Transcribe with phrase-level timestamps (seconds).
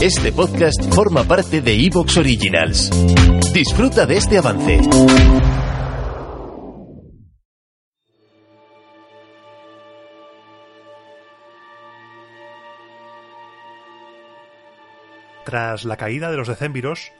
[0.00, 2.88] Este podcast forma parte de Evox Originals.
[3.52, 4.78] Disfruta de este avance.
[15.44, 17.10] Tras la caída de los decémviros,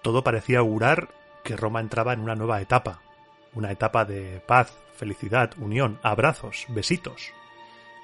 [0.00, 1.08] todo parecía augurar
[1.44, 3.02] que Roma entraba en una nueva etapa,
[3.52, 7.30] una etapa de paz, felicidad, unión, abrazos, besitos,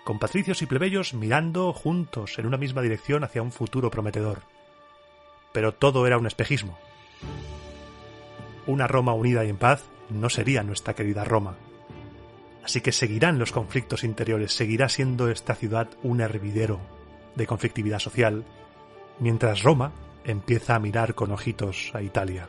[0.09, 4.41] con patricios y plebeyos mirando juntos en una misma dirección hacia un futuro prometedor.
[5.53, 6.79] Pero todo era un espejismo.
[8.67, 11.57] Una Roma unida y en paz no sería nuestra querida Roma.
[12.65, 16.81] Así que seguirán los conflictos interiores, seguirá siendo esta ciudad un hervidero
[17.35, 18.47] de conflictividad social,
[19.19, 19.93] mientras Roma
[20.25, 22.49] empieza a mirar con ojitos a Italia.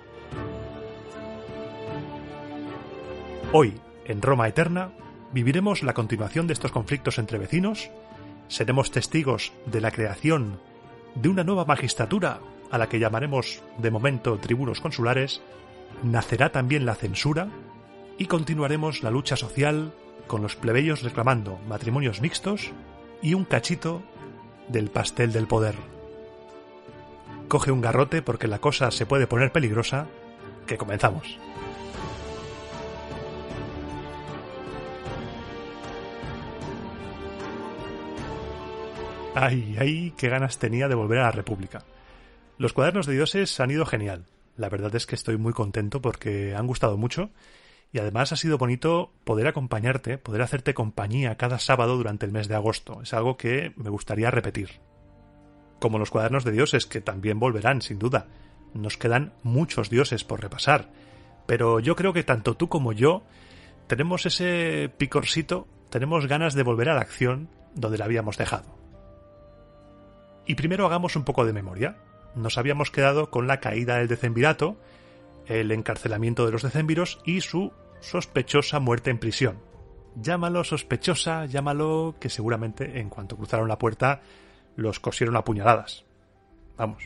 [3.52, 4.94] Hoy, en Roma Eterna,
[5.34, 7.90] viviremos la continuación de estos conflictos entre vecinos,
[8.48, 10.60] seremos testigos de la creación
[11.16, 12.40] de una nueva magistratura
[12.72, 15.42] a la que llamaremos de momento tribunos consulares,
[16.04, 17.50] nacerá también la censura
[18.18, 19.94] y continuaremos la lucha social
[20.28, 22.72] con los plebeyos reclamando matrimonios mixtos
[23.22, 24.02] y un cachito
[24.68, 25.76] del pastel del poder.
[27.48, 30.06] Coge un garrote porque la cosa se puede poner peligrosa,
[30.68, 31.40] que comenzamos.
[39.36, 41.84] Ay, ay, qué ganas tenía de volver a la República.
[42.58, 44.26] Los cuadernos de dioses han ido genial.
[44.58, 47.30] La verdad es que estoy muy contento porque han gustado mucho
[47.94, 52.48] y además ha sido bonito poder acompañarte, poder hacerte compañía cada sábado durante el mes
[52.48, 53.02] de agosto.
[53.02, 54.82] Es algo que me gustaría repetir.
[55.80, 58.28] Como los cuadernos de dioses, que también volverán, sin duda.
[58.74, 60.90] Nos quedan muchos dioses por repasar.
[61.46, 63.24] Pero yo creo que tanto tú como yo
[63.88, 68.79] tenemos ese picorcito, tenemos ganas de volver a la acción donde la habíamos dejado.
[70.50, 71.98] Y primero hagamos un poco de memoria.
[72.34, 74.78] Nos habíamos quedado con la caída del decemvirato,
[75.46, 79.60] el encarcelamiento de los decemviros y su sospechosa muerte en prisión.
[80.16, 84.22] Llámalo sospechosa, llámalo que seguramente en cuanto cruzaron la puerta
[84.76, 86.04] los cosieron a puñaladas.
[86.78, 87.04] Vamos.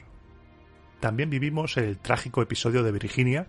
[1.01, 3.47] También vivimos el trágico episodio de Virginia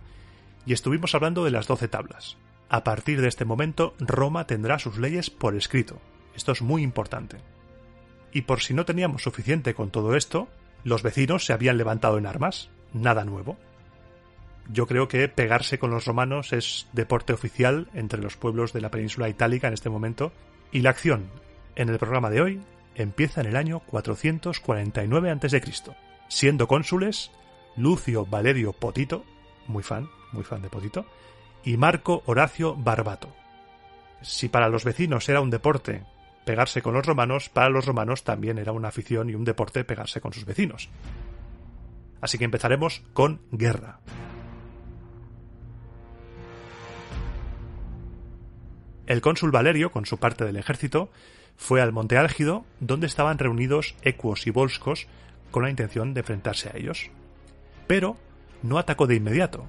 [0.65, 2.35] y estuvimos hablando de las doce tablas.
[2.67, 6.01] A partir de este momento, Roma tendrá sus leyes por escrito.
[6.35, 7.37] Esto es muy importante
[8.35, 10.49] y por si no teníamos suficiente con todo esto,
[10.83, 12.69] los vecinos se habían levantado en armas.
[12.91, 13.55] Nada nuevo.
[14.69, 18.91] Yo creo que pegarse con los romanos es deporte oficial entre los pueblos de la
[18.91, 20.33] península itálica en este momento,
[20.73, 21.29] y la acción
[21.77, 22.61] en el programa de hoy
[22.95, 25.61] empieza en el año 449 a.C.,
[26.27, 27.31] siendo cónsules
[27.77, 29.23] Lucio Valerio Potito,
[29.67, 31.05] muy fan, muy fan de Potito,
[31.63, 33.33] y Marco Horacio Barbato.
[34.21, 36.03] Si para los vecinos era un deporte
[36.45, 40.21] pegarse con los romanos, para los romanos también era una afición y un deporte pegarse
[40.21, 40.89] con sus vecinos.
[42.21, 43.99] Así que empezaremos con guerra.
[49.05, 51.11] El cónsul Valerio, con su parte del ejército,
[51.57, 55.07] fue al Monte Álgido, donde estaban reunidos ecuos y volscos
[55.51, 57.11] con la intención de enfrentarse a ellos.
[57.87, 58.17] Pero
[58.63, 59.67] no atacó de inmediato.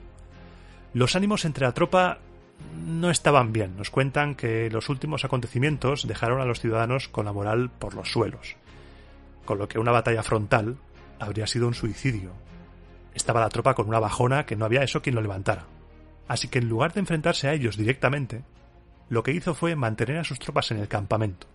[0.94, 2.18] Los ánimos entre la tropa
[2.86, 3.76] no estaban bien.
[3.76, 8.10] Nos cuentan que los últimos acontecimientos dejaron a los ciudadanos con la moral por los
[8.10, 8.56] suelos,
[9.44, 10.76] con lo que una batalla frontal
[11.18, 12.30] habría sido un suicidio.
[13.14, 15.64] Estaba la tropa con una bajona que no había eso quien lo levantara.
[16.28, 18.42] Así que en lugar de enfrentarse a ellos directamente,
[19.08, 21.46] lo que hizo fue mantener a sus tropas en el campamento,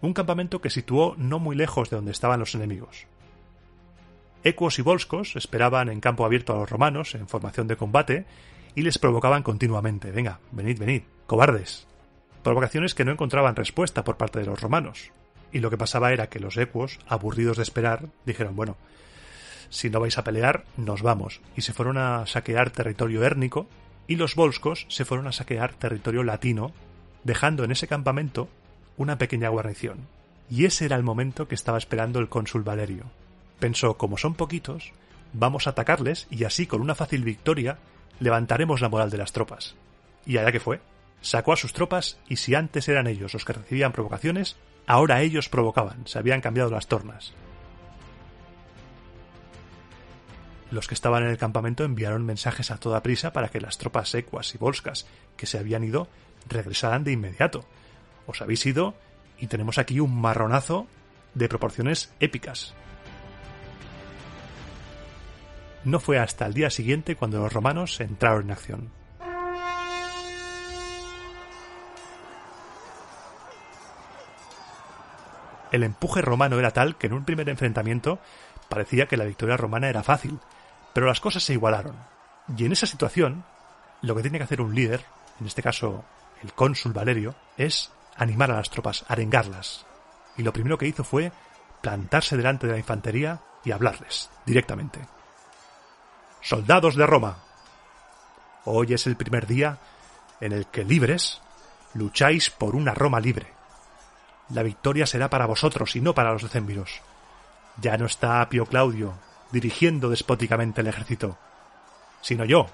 [0.00, 3.06] un campamento que situó no muy lejos de donde estaban los enemigos.
[4.44, 8.24] Ecuos y Volscos esperaban en campo abierto a los romanos en formación de combate
[8.78, 10.12] y les provocaban continuamente.
[10.12, 11.88] Venga, venid, venid, cobardes.
[12.44, 15.10] Provocaciones que no encontraban respuesta por parte de los romanos.
[15.50, 18.76] Y lo que pasaba era que los ecuos, aburridos de esperar, dijeron, bueno,
[19.68, 21.40] si no vais a pelear, nos vamos.
[21.56, 23.66] Y se fueron a saquear territorio érnico,
[24.06, 26.70] y los volscos se fueron a saquear territorio latino,
[27.24, 28.48] dejando en ese campamento
[28.96, 30.06] una pequeña guarnición.
[30.48, 33.06] Y ese era el momento que estaba esperando el cónsul Valerio.
[33.58, 34.92] Pensó, como son poquitos,
[35.32, 37.78] vamos a atacarles y así con una fácil victoria
[38.20, 39.74] levantaremos la moral de las tropas.
[40.26, 40.80] Y allá que fue,
[41.20, 44.56] sacó a sus tropas y si antes eran ellos los que recibían provocaciones,
[44.86, 47.32] ahora ellos provocaban, se habían cambiado las tornas.
[50.70, 54.14] Los que estaban en el campamento enviaron mensajes a toda prisa para que las tropas
[54.14, 55.06] ecuas y volscas
[55.36, 56.08] que se habían ido
[56.46, 57.64] regresaran de inmediato.
[58.26, 58.94] Os habéis ido
[59.38, 60.86] y tenemos aquí un marronazo
[61.34, 62.74] de proporciones épicas.
[65.84, 68.90] No fue hasta el día siguiente cuando los romanos entraron en acción.
[75.70, 78.18] El empuje romano era tal que en un primer enfrentamiento
[78.68, 80.38] parecía que la victoria romana era fácil,
[80.94, 81.96] pero las cosas se igualaron.
[82.56, 83.44] Y en esa situación,
[84.02, 85.04] lo que tiene que hacer un líder,
[85.40, 86.04] en este caso
[86.42, 89.86] el cónsul Valerio, es animar a las tropas, arengarlas.
[90.36, 91.32] Y lo primero que hizo fue
[91.82, 95.17] plantarse delante de la infantería y hablarles directamente.
[96.40, 97.38] Soldados de Roma,
[98.64, 99.78] hoy es el primer día
[100.40, 101.42] en el que libres
[101.94, 103.48] lucháis por una Roma libre.
[104.50, 107.02] La victoria será para vosotros y no para los decémviros.
[107.80, 109.14] Ya no está Apio Claudio
[109.50, 111.36] dirigiendo despóticamente el ejército,
[112.20, 112.68] sino yo,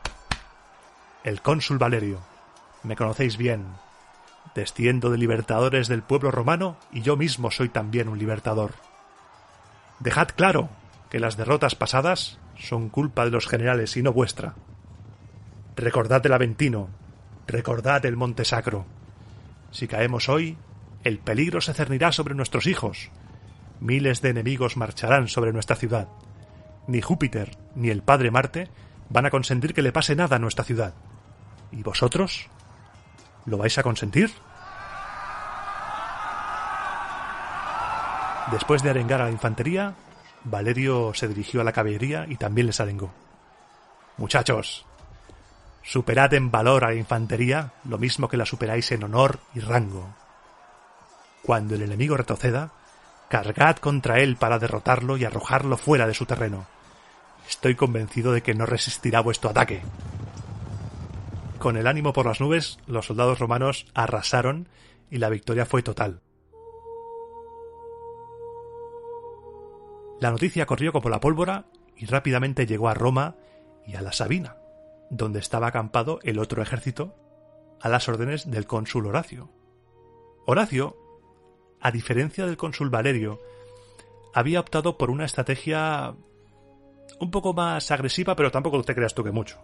[1.25, 2.20] el cónsul Valerio.
[2.82, 3.64] Me conocéis bien.
[4.55, 8.75] Desciendo de libertadores del pueblo romano y yo mismo soy también un libertador.
[10.00, 10.69] Dejad claro
[11.08, 14.55] que las derrotas pasadas son culpa de los generales y no vuestra.
[15.77, 16.89] Recordad el Aventino,
[17.47, 18.87] recordad el Monte Sacro.
[19.71, 20.56] Si caemos hoy,
[21.03, 23.11] el peligro se cernirá sobre nuestros hijos.
[23.81, 26.09] Miles de enemigos marcharán sobre nuestra ciudad.
[26.87, 28.69] Ni Júpiter ni el Padre Marte
[29.11, 30.95] van a consentir que le pase nada a nuestra ciudad.
[31.73, 32.49] ¿Y vosotros?
[33.47, 34.31] ¿Lo vais a consentir?
[38.53, 39.95] Después de arengar a la infantería,
[40.44, 43.12] Valerio se dirigió a la caballería y también les arengó.
[44.19, 44.87] Muchachos,
[45.82, 50.14] superad en valor a la infantería lo mismo que la superáis en honor y rango.
[51.43, 52.73] Cuando el enemigo retroceda,
[53.29, 56.67] cargad contra él para derrotarlo y arrojarlo fuera de su terreno.
[57.49, 59.82] Estoy convencido de que no resistirá vuestro ataque.
[61.58, 64.69] Con el ánimo por las nubes, los soldados romanos arrasaron
[65.11, 66.20] y la victoria fue total.
[70.25, 71.67] La noticia corrió como la pólvora
[71.99, 73.37] y rápidamente llegó a Roma
[73.87, 74.56] y a la Sabina,
[75.11, 77.15] donde estaba acampado el otro ejército,
[77.79, 79.50] a las órdenes del cónsul Horacio.
[80.47, 80.97] Horacio,
[81.79, 83.38] a diferencia del cónsul Valerio,
[84.32, 86.15] había optado por una estrategia
[87.20, 89.61] un poco más agresiva, pero tampoco te creas tú que mucho.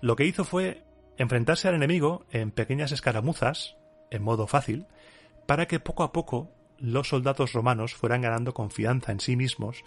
[0.00, 0.82] Lo que hizo fue
[1.16, 3.76] enfrentarse al enemigo en pequeñas escaramuzas,
[4.10, 4.88] en modo fácil,
[5.46, 9.82] para que poco a poco los soldados romanos fueran ganando confianza en sí mismos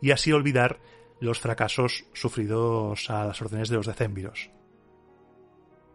[0.00, 0.78] y así olvidar
[1.20, 4.50] los fracasos sufridos a las órdenes de los decémviros.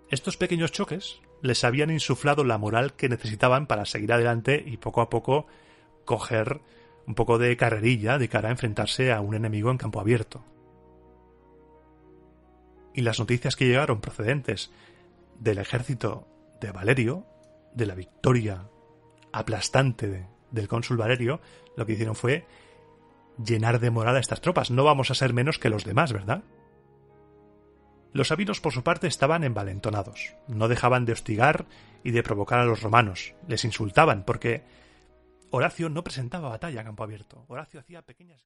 [0.10, 5.02] Estos pequeños choques les habían insuflado la moral que necesitaban para seguir adelante y poco
[5.02, 5.48] a poco
[6.06, 6.62] coger
[7.06, 10.44] un poco de carrerilla de cara a enfrentarse a un enemigo en campo abierto.
[12.94, 14.72] Y las noticias que llegaron procedentes
[15.40, 16.28] del ejército
[16.62, 17.26] de Valerio,
[17.74, 18.70] de la victoria
[19.32, 21.42] aplastante del cónsul Valerio,
[21.76, 22.46] lo que hicieron fue
[23.44, 24.72] llenar de moral a estas tropas.
[24.72, 26.44] No vamos a ser menos que los demás, ¿verdad?
[28.14, 30.36] Los sabinos, por su parte, estaban envalentonados.
[30.48, 31.66] No dejaban de hostigar
[32.04, 33.34] y de provocar a los romanos.
[33.48, 34.64] Les insultaban porque
[35.50, 37.44] Horacio no presentaba batalla a campo abierto.
[37.48, 38.46] Horacio hacía pequeñas.